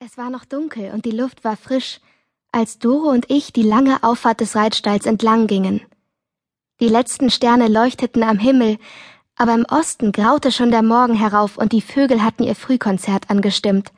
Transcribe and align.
Es 0.00 0.16
war 0.16 0.30
noch 0.30 0.44
dunkel 0.44 0.92
und 0.92 1.04
die 1.04 1.10
Luft 1.10 1.42
war 1.42 1.56
frisch, 1.56 1.98
als 2.52 2.78
Doro 2.78 3.10
und 3.10 3.28
ich 3.32 3.52
die 3.52 3.64
lange 3.64 4.04
Auffahrt 4.04 4.40
des 4.40 4.54
Reitstalls 4.54 5.06
entlang 5.06 5.48
gingen. 5.48 5.80
Die 6.78 6.86
letzten 6.86 7.30
Sterne 7.30 7.66
leuchteten 7.66 8.22
am 8.22 8.38
Himmel, 8.38 8.78
aber 9.34 9.54
im 9.54 9.64
Osten 9.68 10.12
graute 10.12 10.52
schon 10.52 10.70
der 10.70 10.84
Morgen 10.84 11.14
herauf 11.14 11.58
und 11.58 11.72
die 11.72 11.80
Vögel 11.80 12.22
hatten 12.22 12.44
ihr 12.44 12.54
Frühkonzert 12.54 13.28
angestimmt. 13.28 13.90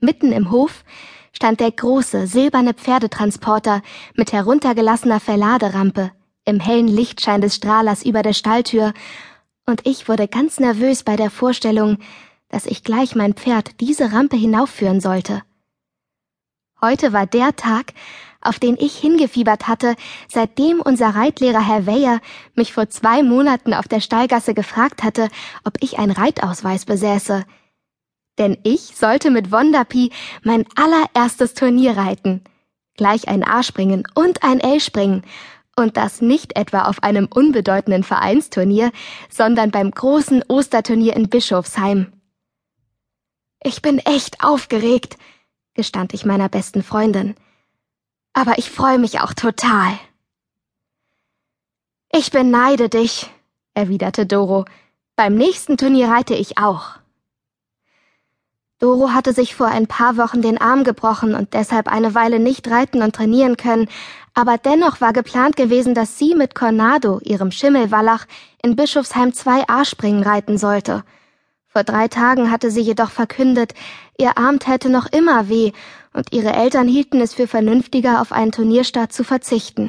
Mitten 0.00 0.32
im 0.32 0.50
Hof 0.50 0.82
stand 1.32 1.60
der 1.60 1.70
große, 1.70 2.26
silberne 2.26 2.74
Pferdetransporter 2.74 3.82
mit 4.16 4.32
heruntergelassener 4.32 5.20
Verladerampe 5.20 6.10
im 6.44 6.58
hellen 6.58 6.88
Lichtschein 6.88 7.40
des 7.40 7.54
Strahlers 7.54 8.04
über 8.04 8.24
der 8.24 8.32
Stalltür, 8.32 8.92
und 9.64 9.86
ich 9.86 10.08
wurde 10.08 10.26
ganz 10.26 10.58
nervös 10.58 11.04
bei 11.04 11.14
der 11.14 11.30
Vorstellung, 11.30 11.98
dass 12.48 12.66
ich 12.66 12.84
gleich 12.84 13.14
mein 13.14 13.34
Pferd 13.34 13.80
diese 13.80 14.12
Rampe 14.12 14.36
hinaufführen 14.36 15.00
sollte. 15.00 15.42
Heute 16.80 17.12
war 17.12 17.26
der 17.26 17.56
Tag, 17.56 17.92
auf 18.40 18.58
den 18.58 18.76
ich 18.78 18.96
hingefiebert 18.96 19.66
hatte, 19.66 19.96
seitdem 20.28 20.80
unser 20.80 21.08
Reitlehrer 21.08 21.66
Herr 21.66 21.86
Weyer 21.86 22.20
mich 22.54 22.72
vor 22.72 22.88
zwei 22.88 23.22
Monaten 23.22 23.74
auf 23.74 23.88
der 23.88 24.00
Stallgasse 24.00 24.54
gefragt 24.54 25.02
hatte, 25.02 25.28
ob 25.64 25.74
ich 25.80 25.98
einen 25.98 26.12
Reitausweis 26.12 26.84
besäße. 26.84 27.44
Denn 28.38 28.56
ich 28.62 28.96
sollte 28.96 29.32
mit 29.32 29.50
Wondapi 29.50 30.12
mein 30.44 30.64
allererstes 30.76 31.54
Turnier 31.54 31.96
reiten. 31.96 32.42
Gleich 32.96 33.26
ein 33.26 33.42
A-Springen 33.42 34.04
und 34.14 34.44
ein 34.44 34.60
L-Springen. 34.60 35.24
Und 35.76 35.96
das 35.96 36.20
nicht 36.20 36.56
etwa 36.56 36.84
auf 36.84 37.02
einem 37.02 37.26
unbedeutenden 37.26 38.04
Vereinsturnier, 38.04 38.90
sondern 39.30 39.70
beim 39.70 39.90
großen 39.90 40.44
Osterturnier 40.48 41.14
in 41.14 41.28
Bischofsheim. 41.28 42.12
Ich 43.62 43.82
bin 43.82 43.98
echt 43.98 44.44
aufgeregt, 44.44 45.18
gestand 45.74 46.14
ich 46.14 46.24
meiner 46.24 46.48
besten 46.48 46.82
Freundin. 46.82 47.34
Aber 48.32 48.58
ich 48.58 48.70
freue 48.70 48.98
mich 48.98 49.20
auch 49.20 49.34
total. 49.34 49.98
Ich 52.12 52.30
beneide 52.30 52.88
dich, 52.88 53.30
erwiderte 53.74 54.26
Doro. 54.26 54.64
Beim 55.16 55.34
nächsten 55.34 55.76
Turnier 55.76 56.08
reite 56.08 56.34
ich 56.34 56.56
auch. 56.56 56.92
Doro 58.78 59.10
hatte 59.10 59.32
sich 59.32 59.56
vor 59.56 59.66
ein 59.66 59.88
paar 59.88 60.16
Wochen 60.16 60.40
den 60.40 60.60
Arm 60.60 60.84
gebrochen 60.84 61.34
und 61.34 61.52
deshalb 61.52 61.88
eine 61.88 62.14
Weile 62.14 62.38
nicht 62.38 62.68
reiten 62.70 63.02
und 63.02 63.16
trainieren 63.16 63.56
können, 63.56 63.88
aber 64.34 64.56
dennoch 64.56 65.00
war 65.00 65.12
geplant 65.12 65.56
gewesen, 65.56 65.94
dass 65.94 66.16
sie 66.16 66.36
mit 66.36 66.54
Cornado, 66.54 67.18
ihrem 67.24 67.50
Schimmelwallach, 67.50 68.26
in 68.62 68.76
Bischofsheim 68.76 69.30
2a 69.30 69.84
springen 69.84 70.22
reiten 70.22 70.58
sollte– 70.58 71.02
vor 71.78 71.84
drei 71.84 72.08
Tagen 72.08 72.50
hatte 72.50 72.72
sie 72.72 72.80
jedoch 72.80 73.12
verkündet, 73.12 73.72
ihr 74.18 74.36
Arm 74.36 74.58
täte 74.58 74.90
noch 74.90 75.06
immer 75.06 75.48
weh, 75.48 75.70
und 76.12 76.32
ihre 76.32 76.52
Eltern 76.52 76.88
hielten 76.88 77.20
es 77.20 77.34
für 77.34 77.46
vernünftiger, 77.46 78.20
auf 78.20 78.32
einen 78.32 78.50
Turnierstart 78.50 79.12
zu 79.12 79.22
verzichten. 79.22 79.88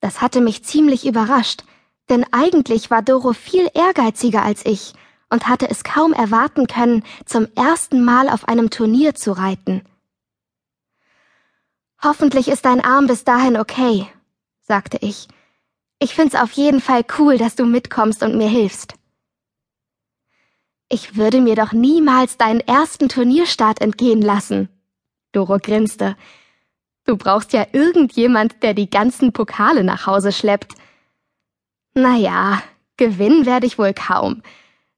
Das 0.00 0.22
hatte 0.22 0.40
mich 0.40 0.64
ziemlich 0.64 1.06
überrascht, 1.06 1.64
denn 2.08 2.24
eigentlich 2.32 2.90
war 2.90 3.02
Doro 3.02 3.34
viel 3.34 3.68
ehrgeiziger 3.74 4.42
als 4.42 4.64
ich 4.64 4.94
und 5.28 5.48
hatte 5.48 5.68
es 5.68 5.84
kaum 5.84 6.14
erwarten 6.14 6.66
können, 6.66 7.04
zum 7.26 7.46
ersten 7.56 8.02
Mal 8.02 8.30
auf 8.30 8.48
einem 8.48 8.70
Turnier 8.70 9.14
zu 9.14 9.32
reiten. 9.32 9.82
Hoffentlich 12.02 12.48
ist 12.48 12.64
dein 12.64 12.82
Arm 12.82 13.06
bis 13.06 13.24
dahin 13.24 13.58
okay, 13.58 14.06
sagte 14.62 14.96
ich. 15.02 15.28
Ich 15.98 16.14
find's 16.14 16.34
auf 16.34 16.52
jeden 16.52 16.80
Fall 16.80 17.04
cool, 17.18 17.36
dass 17.36 17.54
du 17.54 17.66
mitkommst 17.66 18.22
und 18.22 18.38
mir 18.38 18.48
hilfst. 18.48 18.94
Ich 20.88 21.16
würde 21.16 21.40
mir 21.40 21.56
doch 21.56 21.72
niemals 21.72 22.36
deinen 22.36 22.60
ersten 22.60 23.08
Turnierstart 23.08 23.80
entgehen 23.80 24.22
lassen. 24.22 24.68
Doro 25.32 25.58
grinste. 25.58 26.16
Du 27.04 27.16
brauchst 27.16 27.52
ja 27.52 27.66
irgendjemand, 27.72 28.62
der 28.62 28.74
die 28.74 28.88
ganzen 28.88 29.32
Pokale 29.32 29.84
nach 29.84 30.06
Hause 30.06 30.32
schleppt. 30.32 30.72
Naja, 31.94 32.62
gewinnen 32.96 33.46
werde 33.46 33.66
ich 33.66 33.78
wohl 33.78 33.92
kaum. 33.92 34.42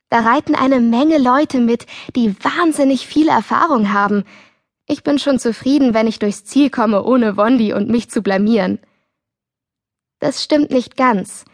Da 0.09 0.21
reiten 0.21 0.55
eine 0.55 0.81
Menge 0.81 1.19
Leute 1.19 1.59
mit, 1.59 1.87
die 2.15 2.37
wahnsinnig 2.45 3.07
viel 3.07 3.29
Erfahrung 3.29 3.93
haben. 3.93 4.25
Ich 4.87 5.03
bin 5.03 5.19
schon 5.19 5.41
zufrieden, 5.41 5.95
wenn 5.95 6.07
ich 6.07 6.21
durchs 6.21 6.45
Ziel 6.45 6.71
komme, 6.71 7.03
ohne 7.03 7.37
Wondi 7.37 7.73
und 7.73 7.89
mich 7.89 8.09
zu 8.09 8.23
blamieren. 8.23 8.79
Das 10.21 10.43
stimmt 10.45 10.71
nicht 10.71 10.97
ganz. 10.97 11.45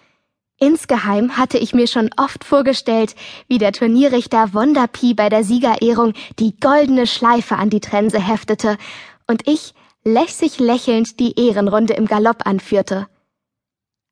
Insgeheim 0.62 1.36
hatte 1.36 1.58
ich 1.58 1.74
mir 1.74 1.88
schon 1.88 2.08
oft 2.16 2.44
vorgestellt, 2.44 3.16
wie 3.48 3.58
der 3.58 3.72
Turnierrichter 3.72 4.54
Wonderpi 4.54 5.12
bei 5.12 5.28
der 5.28 5.42
Siegerehrung 5.42 6.12
die 6.38 6.54
goldene 6.60 7.08
Schleife 7.08 7.56
an 7.56 7.68
die 7.68 7.80
Trense 7.80 8.20
heftete 8.20 8.78
und 9.26 9.48
ich 9.48 9.74
lässig 10.04 10.60
lächelnd 10.60 11.18
die 11.18 11.36
Ehrenrunde 11.36 11.94
im 11.94 12.06
Galopp 12.06 12.46
anführte. 12.46 13.08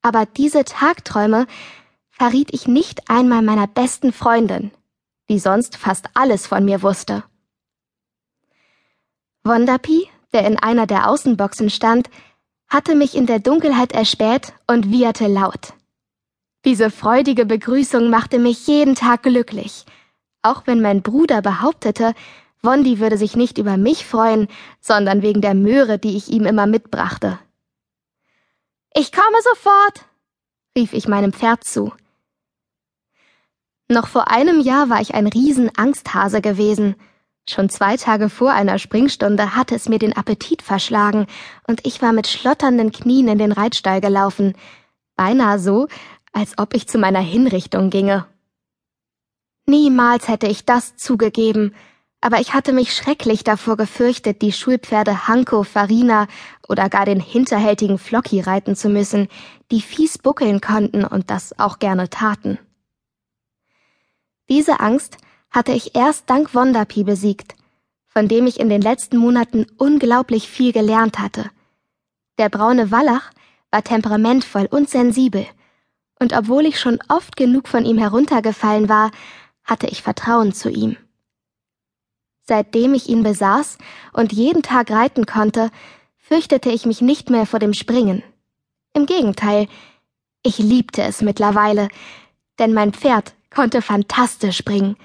Aber 0.03 0.27
diese 0.27 0.65
Tagträume 0.65 1.47
verriet 2.11 2.53
ich 2.53 2.67
nicht 2.67 3.09
einmal 3.09 3.43
meiner 3.43 3.69
besten 3.69 4.13
Freundin, 4.13 4.73
die 5.29 5.39
sonst 5.39 5.77
fast 5.77 6.09
alles 6.15 6.49
von 6.49 6.65
mir 6.65 6.83
wusste. 6.83 7.23
Wonderpi, 9.45 10.09
der 10.33 10.49
in 10.49 10.59
einer 10.59 10.89
der 10.89 11.09
Außenboxen 11.09 11.71
stand, 11.71 12.11
hatte 12.67 12.97
mich 12.97 13.15
in 13.15 13.27
der 13.27 13.39
Dunkelheit 13.39 13.93
erspäht 13.93 14.53
und 14.67 14.91
wieherte 14.91 15.29
laut. 15.29 15.75
Diese 16.65 16.91
freudige 16.91 17.47
Begrüßung 17.47 18.11
machte 18.11 18.39
mich 18.39 18.67
jeden 18.67 18.95
Tag 18.95 19.23
glücklich. 19.23 19.87
Auch 20.43 20.67
wenn 20.67 20.83
mein 20.83 21.03
Bruder 21.03 21.41
behauptete, 21.41 22.15
Wondi 22.63 22.99
würde 22.99 23.17
sich 23.17 23.37
nicht 23.37 23.57
über 23.57 23.79
mich 23.79 24.05
freuen, 24.05 24.49
sondern 24.81 25.23
wegen 25.23 25.41
der 25.41 25.55
Möhre, 25.55 25.99
die 25.99 26.17
ich 26.17 26.29
ihm 26.29 26.45
immer 26.45 26.67
mitbrachte. 26.67 27.39
Ich 28.95 29.13
komme 29.13 29.39
sofort, 29.43 30.05
rief 30.77 30.93
ich 30.93 31.09
meinem 31.09 31.33
Pferd 31.33 31.65
zu. 31.65 31.93
Noch 33.89 34.07
vor 34.07 34.31
einem 34.31 34.61
Jahr 34.61 34.91
war 34.91 35.01
ich 35.01 35.15
ein 35.15 35.27
Riesenangsthase 35.27 36.41
gewesen. 36.43 36.97
Schon 37.49 37.71
zwei 37.71 37.97
Tage 37.97 38.29
vor 38.29 38.53
einer 38.53 38.79
Springstunde 38.79 39.57
hatte 39.57 39.75
es 39.75 39.89
mir 39.89 39.99
den 39.99 40.17
Appetit 40.17 40.63
verschlagen, 40.63 41.27
und 41.67 41.87
ich 41.87 42.03
war 42.03 42.13
mit 42.13 42.27
schlotternden 42.27 42.93
Knien 42.93 43.29
in 43.29 43.39
den 43.39 43.53
Reitstall 43.53 44.01
gelaufen, 44.01 44.55
beinahe 45.17 45.59
so, 45.59 45.89
als 46.33 46.59
ob 46.59 46.75
ich 46.75 46.89
zu 46.89 46.99
meiner 46.99 47.21
Hinrichtung 47.21 47.91
ginge. 47.91 48.27
Niemals 49.67 50.29
hätte 50.29 50.47
ich 50.47 50.65
das 50.65 50.97
zugegeben, 50.97 51.75
aber 52.21 52.41
ich 52.41 52.53
hatte 52.53 52.73
mich 52.73 52.95
schrecklich 52.95 53.45
davor 53.45 53.77
gefürchtet, 53.77 54.43
die 54.43 54.53
Schulpferde 54.53 55.27
Hanko, 55.27 55.63
Farina 55.63 56.27
oder 56.69 56.89
gar 56.89 57.07
den 57.07 57.21
hinterhältigen 57.21 57.99
Flocki 57.99 58.41
reiten 58.41 58.77
zu 58.77 58.89
müssen, 58.89 59.29
die 59.71 59.81
fies 59.81 60.19
buckeln 60.19 60.61
konnten 60.61 61.05
und 61.05 61.31
das 61.31 61.59
auch 61.59 61.79
gerne 61.79 62.11
taten. 62.11 62.59
Diese 64.49 64.81
Angst 64.81 65.17
hatte 65.51 65.73
ich 65.73 65.95
erst 65.95 66.29
dank 66.29 66.55
Wondapi 66.55 67.05
besiegt, 67.05 67.55
von 68.07 68.29
dem 68.29 68.47
ich 68.47 68.61
in 68.61 68.69
den 68.69 68.83
letzten 68.83 69.17
Monaten 69.17 69.67
unglaublich 69.79 70.49
viel 70.49 70.73
gelernt 70.73 71.19
hatte. 71.19 71.51
Der 72.39 72.49
braune 72.49 72.91
Wallach 72.91 73.31
war 73.71 73.83
temperamentvoll 73.83 74.67
und 74.71 74.91
sensibel– 74.91 75.47
und 76.21 76.37
obwohl 76.37 76.67
ich 76.67 76.79
schon 76.79 77.01
oft 77.09 77.37
genug 77.37 77.67
von 77.67 77.85
ihm 77.85 77.99
heruntergefallen 77.99 78.89
war, 78.89 79.11
hatte 79.65 79.89
ich 79.89 80.03
Vertrauen 80.03 80.53
zu 80.53 80.69
ihm. 80.71 80.97
Seitdem 82.43 82.95
ich 82.95 83.09
ihn 83.09 83.23
besaß 83.23 83.79
und 84.13 84.33
jeden 84.33 84.63
Tag 84.63 84.91
reiten 84.91 85.27
konnte, 85.27 85.71
fürchtete 86.19 86.71
ich 86.71 86.87
mich 86.87 87.01
nicht 87.01 87.31
mehr 87.31 87.47
vor 87.47 87.59
dem 87.59 87.75
Springen. 87.75 88.23
Im 88.93 89.07
Gegenteil, 89.07 89.67
ich 90.43 90.59
liebte 90.59 91.03
es 91.03 91.23
mittlerweile, 91.23 91.89
denn 92.59 92.73
mein 92.73 92.93
Pferd 92.93 93.35
konnte 93.51 93.83
fantastisch 93.83 94.57
springen 94.57 94.97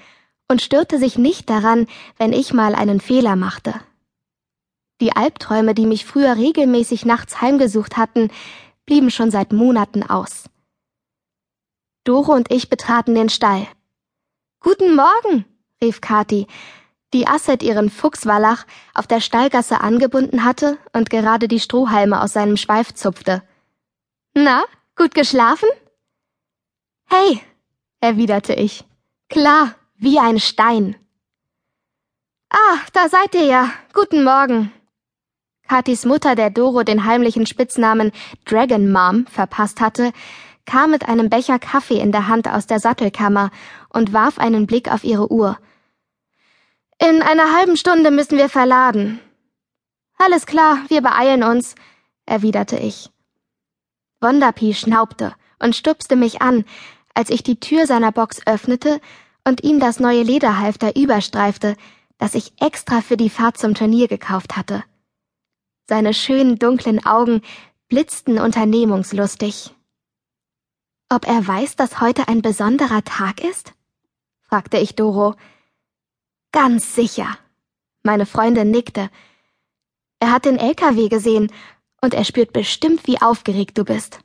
und 0.48 0.62
störte 0.62 0.98
sich 0.98 1.18
nicht 1.18 1.48
daran, 1.48 1.86
wenn 2.18 2.32
ich 2.32 2.52
mal 2.52 2.74
einen 2.74 3.00
Fehler 3.00 3.36
machte. 3.36 3.74
Die 5.00 5.14
Albträume, 5.14 5.74
die 5.74 5.86
mich 5.86 6.04
früher 6.04 6.36
regelmäßig 6.36 7.04
nachts 7.04 7.40
heimgesucht 7.40 7.96
hatten, 7.96 8.30
blieben 8.86 9.10
schon 9.10 9.30
seit 9.30 9.52
Monaten 9.52 10.02
aus. 10.02 10.44
Doro 12.06 12.32
und 12.32 12.52
ich 12.52 12.70
betraten 12.70 13.14
den 13.14 13.28
Stall. 13.28 13.66
Guten 14.60 14.94
Morgen, 14.94 15.44
rief 15.82 16.00
Kathi, 16.00 16.46
die 17.12 17.26
Asset 17.26 17.64
ihren 17.64 17.90
Fuchswallach 17.90 18.64
auf 18.94 19.08
der 19.08 19.20
Stallgasse 19.20 19.80
angebunden 19.80 20.44
hatte 20.44 20.78
und 20.92 21.10
gerade 21.10 21.48
die 21.48 21.58
Strohhalme 21.58 22.22
aus 22.22 22.32
seinem 22.32 22.56
Schweif 22.56 22.94
zupfte. 22.94 23.42
Na, 24.34 24.64
gut 24.94 25.14
geschlafen? 25.14 25.68
Hey, 27.06 27.40
erwiderte 28.00 28.54
ich. 28.54 28.84
Klar, 29.28 29.74
wie 29.96 30.20
ein 30.20 30.38
Stein. 30.38 30.94
Ah, 32.50 32.78
da 32.92 33.08
seid 33.08 33.34
ihr 33.34 33.46
ja. 33.46 33.70
Guten 33.92 34.22
Morgen. 34.22 34.72
Katis 35.68 36.04
Mutter, 36.04 36.36
der 36.36 36.50
Doro 36.50 36.84
den 36.84 37.04
heimlichen 37.04 37.46
Spitznamen 37.46 38.12
Dragon 38.44 38.92
Mom 38.92 39.26
verpasst 39.26 39.80
hatte, 39.80 40.12
kam 40.66 40.90
mit 40.90 41.08
einem 41.08 41.30
Becher 41.30 41.58
Kaffee 41.58 41.98
in 41.98 42.12
der 42.12 42.28
Hand 42.28 42.48
aus 42.48 42.66
der 42.66 42.80
Sattelkammer 42.80 43.50
und 43.88 44.12
warf 44.12 44.38
einen 44.38 44.66
Blick 44.66 44.92
auf 44.92 45.04
ihre 45.04 45.32
Uhr. 45.32 45.58
In 46.98 47.22
einer 47.22 47.54
halben 47.56 47.76
Stunde 47.76 48.10
müssen 48.10 48.38
wir 48.38 48.48
verladen. 48.48 49.20
Alles 50.18 50.46
klar, 50.46 50.78
wir 50.88 51.02
beeilen 51.02 51.42
uns, 51.42 51.74
erwiderte 52.24 52.76
ich. 52.76 53.10
Wonderpie 54.20 54.74
schnaubte 54.74 55.34
und 55.58 55.76
stupste 55.76 56.16
mich 56.16 56.42
an, 56.42 56.64
als 57.14 57.30
ich 57.30 57.42
die 57.42 57.60
Tür 57.60 57.86
seiner 57.86 58.12
Box 58.12 58.46
öffnete 58.46 59.00
und 59.44 59.62
ihm 59.62 59.78
das 59.78 60.00
neue 60.00 60.22
Lederhalfter 60.22 60.96
überstreifte, 60.96 61.76
das 62.18 62.34
ich 62.34 62.52
extra 62.60 63.02
für 63.02 63.16
die 63.16 63.30
Fahrt 63.30 63.58
zum 63.58 63.74
Turnier 63.74 64.08
gekauft 64.08 64.56
hatte. 64.56 64.82
Seine 65.88 66.14
schönen 66.14 66.58
dunklen 66.58 67.04
Augen 67.06 67.42
blitzten 67.88 68.38
unternehmungslustig. 68.38 69.75
Ob 71.08 71.28
er 71.28 71.46
weiß, 71.46 71.76
dass 71.76 72.00
heute 72.00 72.26
ein 72.28 72.42
besonderer 72.42 73.04
Tag 73.04 73.42
ist? 73.42 73.74
fragte 74.42 74.78
ich 74.78 74.96
Doro. 74.96 75.36
Ganz 76.50 76.94
sicher. 76.94 77.38
Meine 78.02 78.26
Freundin 78.26 78.70
nickte. 78.70 79.10
Er 80.18 80.32
hat 80.32 80.44
den 80.44 80.58
LKW 80.58 81.08
gesehen 81.08 81.52
und 82.00 82.14
er 82.14 82.24
spürt 82.24 82.52
bestimmt, 82.52 83.06
wie 83.06 83.20
aufgeregt 83.20 83.78
du 83.78 83.84
bist. 83.84 84.20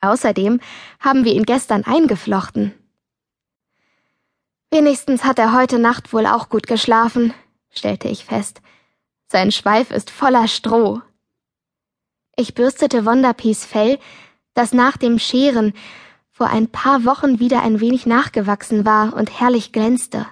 Außerdem 0.00 0.60
haben 1.00 1.24
wir 1.24 1.32
ihn 1.32 1.44
gestern 1.44 1.84
eingeflochten. 1.84 2.74
Wenigstens 4.70 5.24
hat 5.24 5.38
er 5.38 5.52
heute 5.52 5.78
Nacht 5.78 6.12
wohl 6.12 6.26
auch 6.26 6.48
gut 6.48 6.66
geschlafen, 6.66 7.34
stellte 7.70 8.08
ich 8.08 8.24
fest. 8.24 8.62
Sein 9.26 9.52
Schweif 9.52 9.90
ist 9.90 10.10
voller 10.10 10.48
Stroh. 10.48 11.02
Ich 12.36 12.54
bürstete 12.54 13.04
Wonderpies 13.04 13.64
Fell, 13.64 13.98
das 14.54 14.72
nach 14.72 14.96
dem 14.96 15.18
Scheren 15.18 15.74
vor 16.36 16.48
ein 16.48 16.68
paar 16.68 17.06
Wochen 17.06 17.40
wieder 17.40 17.62
ein 17.62 17.80
wenig 17.80 18.04
nachgewachsen 18.04 18.84
war 18.84 19.14
und 19.14 19.40
herrlich 19.40 19.72
glänzte. 19.72 20.26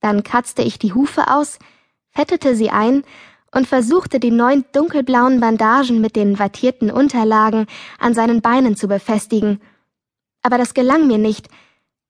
Dann 0.00 0.22
kratzte 0.22 0.62
ich 0.62 0.78
die 0.78 0.92
Hufe 0.92 1.26
aus, 1.32 1.58
fettete 2.12 2.54
sie 2.54 2.70
ein 2.70 3.02
und 3.50 3.66
versuchte 3.66 4.20
die 4.20 4.30
neun 4.30 4.64
dunkelblauen 4.70 5.40
Bandagen 5.40 6.00
mit 6.00 6.14
den 6.14 6.38
wattierten 6.38 6.92
Unterlagen 6.92 7.66
an 7.98 8.14
seinen 8.14 8.40
Beinen 8.40 8.76
zu 8.76 8.86
befestigen. 8.86 9.60
Aber 10.42 10.58
das 10.58 10.74
gelang 10.74 11.08
mir 11.08 11.18
nicht, 11.18 11.48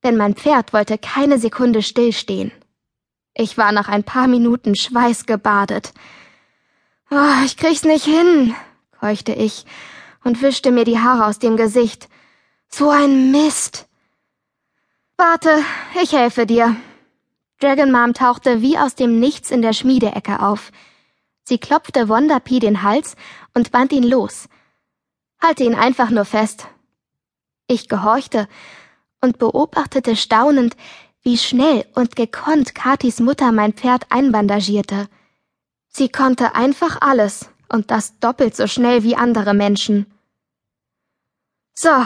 denn 0.02 0.18
mein 0.18 0.34
Pferd 0.34 0.74
wollte 0.74 0.98
keine 0.98 1.38
Sekunde 1.38 1.80
stillstehen. 1.80 2.52
Ich 3.32 3.56
war 3.56 3.72
nach 3.72 3.88
ein 3.88 4.04
paar 4.04 4.26
Minuten 4.26 4.76
schweißgebadet. 4.76 5.94
Oh, 7.10 7.44
ich 7.46 7.56
krieg's 7.56 7.84
nicht 7.84 8.04
hin, 8.04 8.54
keuchte 9.00 9.32
ich 9.32 9.64
und 10.22 10.42
wischte 10.42 10.70
mir 10.70 10.84
die 10.84 10.98
Haare 10.98 11.24
aus 11.24 11.38
dem 11.38 11.56
Gesicht. 11.56 12.10
So 12.76 12.90
ein 12.90 13.30
Mist. 13.30 13.86
Warte, 15.16 15.62
ich 16.02 16.10
helfe 16.10 16.44
dir. 16.44 16.74
Dragon 17.60 17.92
Mom 17.92 18.14
tauchte 18.14 18.62
wie 18.62 18.76
aus 18.76 18.96
dem 18.96 19.20
Nichts 19.20 19.52
in 19.52 19.62
der 19.62 19.72
Schmiedeecke 19.72 20.40
auf. 20.42 20.72
Sie 21.44 21.58
klopfte 21.58 22.08
Wonderpie 22.08 22.58
den 22.58 22.82
Hals 22.82 23.14
und 23.54 23.70
band 23.70 23.92
ihn 23.92 24.02
los. 24.02 24.48
Halte 25.40 25.62
ihn 25.62 25.76
einfach 25.76 26.10
nur 26.10 26.24
fest. 26.24 26.66
Ich 27.68 27.88
gehorchte 27.88 28.48
und 29.20 29.38
beobachtete 29.38 30.16
staunend, 30.16 30.76
wie 31.22 31.38
schnell 31.38 31.86
und 31.94 32.16
gekonnt 32.16 32.74
Katis 32.74 33.20
Mutter 33.20 33.52
mein 33.52 33.74
Pferd 33.74 34.06
einbandagierte. 34.10 35.06
Sie 35.90 36.08
konnte 36.08 36.56
einfach 36.56 37.00
alles 37.00 37.48
und 37.68 37.92
das 37.92 38.18
doppelt 38.18 38.56
so 38.56 38.66
schnell 38.66 39.04
wie 39.04 39.14
andere 39.14 39.54
Menschen. 39.54 40.06
So, 41.72 42.04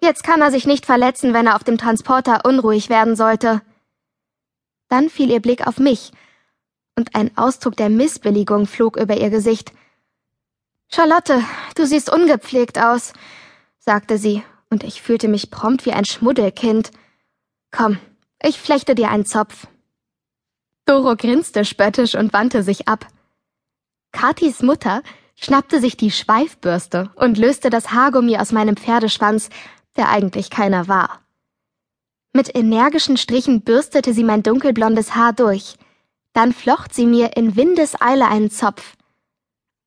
jetzt 0.00 0.22
kann 0.22 0.40
er 0.40 0.50
sich 0.50 0.66
nicht 0.66 0.86
verletzen, 0.86 1.34
wenn 1.34 1.46
er 1.46 1.56
auf 1.56 1.64
dem 1.64 1.78
Transporter 1.78 2.44
unruhig 2.44 2.88
werden 2.88 3.16
sollte. 3.16 3.62
Dann 4.88 5.10
fiel 5.10 5.30
ihr 5.30 5.40
Blick 5.40 5.66
auf 5.66 5.78
mich 5.78 6.12
und 6.98 7.14
ein 7.14 7.36
Ausdruck 7.36 7.76
der 7.76 7.90
Missbilligung 7.90 8.66
flog 8.66 8.96
über 8.96 9.16
ihr 9.16 9.30
Gesicht. 9.30 9.72
Charlotte, 10.90 11.44
du 11.76 11.86
siehst 11.86 12.10
ungepflegt 12.10 12.78
aus, 12.78 13.12
sagte 13.78 14.18
sie, 14.18 14.42
und 14.70 14.82
ich 14.82 15.00
fühlte 15.00 15.28
mich 15.28 15.50
prompt 15.50 15.86
wie 15.86 15.92
ein 15.92 16.04
Schmuddelkind. 16.04 16.90
Komm, 17.70 17.98
ich 18.42 18.58
flechte 18.58 18.94
dir 18.94 19.10
einen 19.10 19.26
Zopf. 19.26 19.68
Doro 20.86 21.14
grinste 21.16 21.64
spöttisch 21.64 22.14
und 22.14 22.32
wandte 22.32 22.62
sich 22.62 22.88
ab. 22.88 23.06
Katis 24.10 24.62
Mutter 24.62 25.02
schnappte 25.36 25.80
sich 25.80 25.96
die 25.96 26.10
Schweifbürste 26.10 27.10
und 27.14 27.38
löste 27.38 27.70
das 27.70 27.92
Haargummi 27.92 28.38
aus 28.38 28.52
meinem 28.52 28.76
Pferdeschwanz, 28.76 29.50
der 29.98 30.08
eigentlich 30.08 30.48
keiner 30.48 30.88
war. 30.88 31.20
Mit 32.32 32.54
energischen 32.54 33.16
Strichen 33.16 33.62
bürstete 33.62 34.14
sie 34.14 34.24
mein 34.24 34.42
dunkelblondes 34.42 35.14
Haar 35.14 35.32
durch, 35.32 35.76
dann 36.32 36.52
flocht 36.52 36.94
sie 36.94 37.06
mir 37.06 37.36
in 37.36 37.56
Windeseile 37.56 38.28
einen 38.28 38.50
Zopf. 38.50 38.96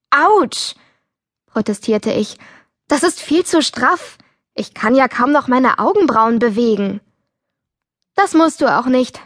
Autsch! 0.10 0.76
protestierte 1.48 2.12
ich. 2.12 2.38
Das 2.88 3.04
ist 3.04 3.22
viel 3.22 3.46
zu 3.46 3.62
straff. 3.62 4.18
Ich 4.54 4.74
kann 4.74 4.96
ja 4.96 5.08
kaum 5.08 5.32
noch 5.32 5.48
meine 5.48 5.80
Augenbrauen 5.80 6.40
bewegen. 6.40 7.00
Das 8.16 8.34
musst 8.34 8.62
du 8.62 8.68
auch 8.68 8.88
nicht, 8.88 9.22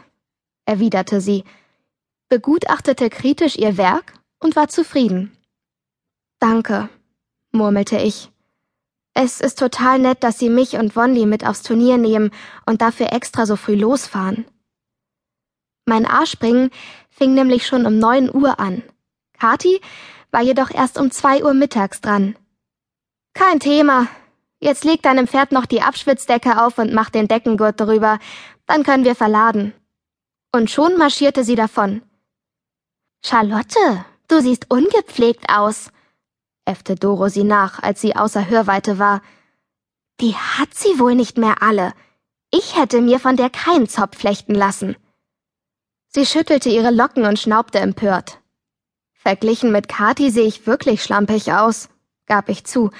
erwiderte 0.64 1.20
sie, 1.20 1.44
begutachtete 2.28 3.10
kritisch 3.10 3.56
ihr 3.56 3.76
Werk 3.76 4.14
und 4.38 4.54
war 4.54 4.68
zufrieden. 4.68 5.36
Danke, 6.38 6.88
murmelte 7.50 7.98
ich. 7.98 8.30
Es 9.18 9.40
ist 9.40 9.58
total 9.58 9.98
nett, 9.98 10.22
dass 10.22 10.38
Sie 10.38 10.50
mich 10.50 10.76
und 10.76 10.94
Wondi 10.94 11.24
mit 11.24 11.46
aufs 11.46 11.62
Turnier 11.62 11.96
nehmen 11.96 12.32
und 12.66 12.82
dafür 12.82 13.14
extra 13.14 13.46
so 13.46 13.56
früh 13.56 13.74
losfahren. 13.74 14.44
Mein 15.86 16.04
A-Springen 16.04 16.68
fing 17.08 17.32
nämlich 17.32 17.66
schon 17.66 17.86
um 17.86 17.98
neun 17.98 18.28
Uhr 18.32 18.60
an. 18.60 18.82
Kati 19.38 19.80
war 20.32 20.42
jedoch 20.42 20.70
erst 20.70 20.98
um 20.98 21.10
zwei 21.10 21.42
Uhr 21.42 21.54
mittags 21.54 22.02
dran. 22.02 22.36
Kein 23.32 23.58
Thema. 23.58 24.06
Jetzt 24.60 24.84
leg 24.84 25.00
deinem 25.00 25.26
Pferd 25.26 25.50
noch 25.50 25.64
die 25.64 25.80
Abschwitzdecke 25.80 26.62
auf 26.62 26.76
und 26.76 26.92
mach 26.92 27.08
den 27.08 27.26
Deckengurt 27.26 27.80
drüber, 27.80 28.18
dann 28.66 28.82
können 28.82 29.04
wir 29.04 29.14
verladen. 29.14 29.72
Und 30.52 30.70
schon 30.70 30.98
marschierte 30.98 31.42
sie 31.42 31.54
davon. 31.54 32.02
Charlotte, 33.24 34.04
du 34.28 34.42
siehst 34.42 34.70
ungepflegt 34.70 35.48
aus, 35.48 35.90
äffte 36.66 36.94
Doro 36.94 37.28
sie 37.28 37.44
nach, 37.44 37.82
als 37.82 38.00
sie 38.00 38.14
außer 38.14 38.48
Hörweite 38.48 38.98
war. 38.98 39.22
Die 40.20 40.34
hat 40.34 40.74
sie 40.74 40.98
wohl 40.98 41.14
nicht 41.14 41.38
mehr 41.38 41.62
alle. 41.62 41.94
Ich 42.50 42.76
hätte 42.76 43.00
mir 43.00 43.18
von 43.18 43.36
der 43.36 43.50
keinen 43.50 43.88
Zopf 43.88 44.18
flechten 44.18 44.54
lassen. 44.54 44.96
Sie 46.08 46.26
schüttelte 46.26 46.68
ihre 46.68 46.90
Locken 46.90 47.24
und 47.24 47.38
schnaubte 47.38 47.78
empört. 47.78 48.40
Verglichen 49.12 49.72
mit 49.72 49.88
Kati 49.88 50.30
sehe 50.30 50.46
ich 50.46 50.66
wirklich 50.66 51.02
schlampig 51.02 51.52
aus, 51.52 51.88
gab 52.26 52.48
ich 52.48 52.64
zu 52.64 52.90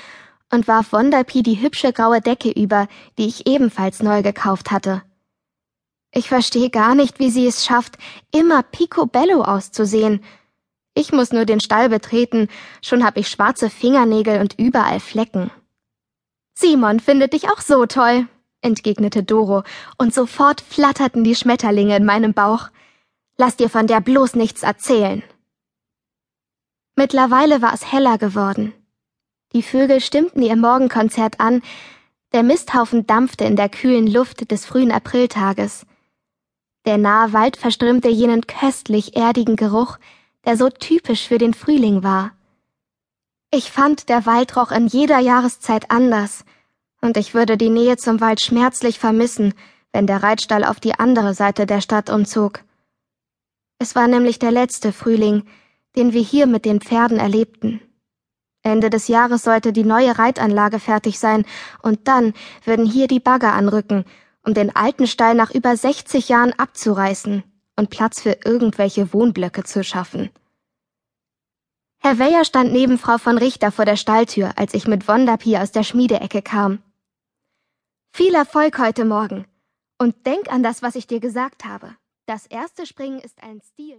und 0.53 0.69
warf 0.69 0.93
Wonderpie 0.93 1.43
die 1.43 1.61
hübsche 1.61 1.93
graue 1.93 2.21
Decke 2.21 2.51
über, 2.51 2.89
die 3.19 3.27
ich 3.27 3.47
ebenfalls 3.47 4.03
neu 4.03 4.23
gekauft 4.23 4.71
hatte. 4.71 5.03
Ich 6.13 6.29
verstehe 6.29 6.71
gar 6.71 6.95
nicht, 6.95 7.19
wie 7.19 7.31
sie 7.31 7.47
es 7.47 7.65
schafft, 7.65 7.99
immer 8.33 8.63
picobello 8.63 9.43
auszusehen. 9.43 10.25
Ich 10.99 11.13
muss 11.13 11.31
nur 11.31 11.45
den 11.45 11.61
Stall 11.61 11.91
betreten, 11.91 12.49
schon 12.81 13.05
hab 13.05 13.19
ich 13.19 13.29
schwarze 13.29 13.69
Fingernägel 13.69 14.41
und 14.41 14.59
überall 14.59 14.99
Flecken. 14.99 15.51
Simon 16.59 17.01
findet 17.01 17.35
dich 17.35 17.51
auch 17.51 17.61
so 17.61 17.85
toll, 17.85 18.29
entgegnete 18.63 19.23
Doro, 19.23 19.63
und 19.99 20.15
sofort 20.15 20.63
flatterten 20.63 21.23
die 21.23 21.35
Schmetterlinge 21.35 21.95
in 21.95 22.07
meinem 22.07 22.33
Bauch. 22.33 22.71
Lass 23.37 23.57
dir 23.57 23.69
von 23.69 23.87
der 23.87 24.01
bloß 24.01 24.37
nichts 24.37 24.63
erzählen. 24.63 25.23
Mittlerweile 26.95 27.61
war 27.61 27.75
es 27.75 27.93
heller 27.93 28.17
geworden. 28.17 28.73
Die 29.53 29.63
Vögel 29.63 30.01
stimmten 30.01 30.41
ihr 30.41 30.57
Morgenkonzert 30.57 31.41
an, 31.41 31.61
der 32.33 32.43
Misthaufen 32.43 33.07
dampfte 33.07 33.45
in 33.45 33.57
der 33.57 33.69
kühlen 33.69 34.07
Luft 34.07 34.51
des 34.51 34.65
frühen 34.65 34.91
Apriltages. 34.91 35.85
Der 36.87 36.97
nahe 36.97 37.35
Wald 37.35 37.59
verströmte 37.59 38.09
jenen 38.09 38.47
köstlich 38.47 39.15
erdigen 39.15 39.57
Geruch, 39.57 39.99
der 40.47 40.57
so 40.57 40.71
typisch 40.71 41.27
für 41.27 41.39
den 41.39 41.53
Frühling 41.53 42.03
war. 42.03 42.33
Ich 43.51 43.71
fand, 43.71 44.09
der 44.09 44.27
Wald 44.27 44.57
roch 44.57 44.71
in 44.71 44.87
jeder 44.87 45.19
Jahreszeit 45.19 45.91
anders, 45.91 46.45
und 47.03 47.17
ich 47.17 47.35
würde 47.35 47.57
die 47.57 47.69
Nähe 47.69 47.97
zum 47.97 48.21
Wald 48.21 48.41
schmerzlich 48.41 48.99
vermissen, 48.99 49.55
wenn 49.93 50.07
der 50.07 50.23
Reitstall 50.23 50.65
auf 50.65 50.81
die 50.81 50.99
andere 50.99 51.35
Seite 51.35 51.67
der 51.67 51.81
Stadt 51.81 52.11
umzog. 52.11 52.61
Es 53.79 53.95
war 53.95 54.09
nämlich 54.09 54.39
der 54.39 54.53
letzte 54.53 54.93
Frühling, 54.93 55.45
den 55.97 56.13
wir 56.13 56.23
hier 56.23 56.47
mit 56.47 56.65
den 56.65 56.81
Pferden 56.81 57.19
erlebten. 57.19 57.81
Ende 58.63 58.91
des 58.91 59.09
Jahres 59.09 59.43
sollte 59.43 59.73
die 59.73 59.85
neue 59.85 60.19
Reitanlage 60.19 60.81
fertig 60.81 61.19
sein, 61.19 61.45
und 61.83 62.09
dann 62.09 62.35
würden 62.65 62.87
hier 62.87 63.09
die 63.09 63.21
Bagger 63.21 63.53
anrücken, 63.53 64.05
um 64.43 64.55
den 64.55 64.75
alten 64.75 65.07
Stall 65.07 65.35
nach 65.35 65.51
über 65.53 65.77
60 65.77 66.29
Jahren 66.29 66.53
abzureißen 66.53 67.43
und 67.77 67.91
Platz 67.91 68.21
für 68.21 68.39
irgendwelche 68.45 69.13
Wohnblöcke 69.13 69.65
zu 69.65 69.85
schaffen. 69.85 70.31
Herr 71.99 72.19
Weyer 72.19 72.45
stand 72.45 72.73
neben 72.73 72.99
Frau 72.99 73.19
von 73.19 73.39
Richter 73.39 73.73
vor 73.73 73.85
der 73.85 73.97
Stalltür, 73.97 74.53
als 74.57 74.75
ich 74.75 74.87
mit 74.87 75.09
Wonderpie 75.09 75.59
aus 75.59 75.73
der 75.73 75.83
Schmiedeecke 75.83 76.43
kam. 76.43 76.83
Viel 78.13 78.35
Erfolg 78.35 78.79
heute 78.79 79.05
Morgen 79.05 79.47
und 79.99 80.27
denk 80.27 80.53
an 80.53 80.63
das, 80.63 80.83
was 80.83 80.95
ich 80.95 81.07
dir 81.07 81.21
gesagt 81.21 81.65
habe. 81.65 81.97
Das 82.27 82.47
erste 82.47 82.87
Springen 82.87 83.21
ist 83.21 83.43
ein 83.43 83.61
Stil. 83.61 83.95